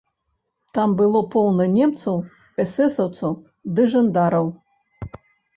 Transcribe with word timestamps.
Там 0.77 0.93
было 1.01 1.19
поўна 1.35 1.67
немцаў, 1.75 2.17
эсэсаўцаў 2.63 3.37
ды 3.77 3.81
жандараў. 3.93 4.51